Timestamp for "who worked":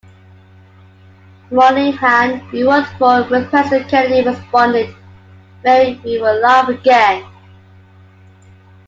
2.49-2.89